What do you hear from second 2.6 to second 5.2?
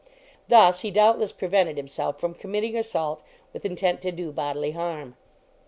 assault with intent to do bodily harm.